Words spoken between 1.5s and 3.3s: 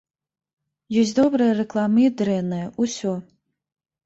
рэклама і дрэнная, усё.